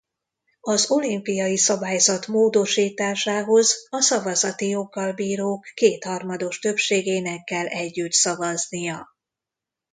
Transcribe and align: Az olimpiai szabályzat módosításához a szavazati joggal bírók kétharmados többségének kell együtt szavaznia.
Az 0.61 0.89
olimpiai 0.91 1.57
szabályzat 1.57 2.27
módosításához 2.27 3.75
a 3.89 4.01
szavazati 4.01 4.67
joggal 4.69 5.13
bírók 5.13 5.63
kétharmados 5.73 6.59
többségének 6.59 7.43
kell 7.43 7.65
együtt 7.65 8.11
szavaznia. 8.13 9.09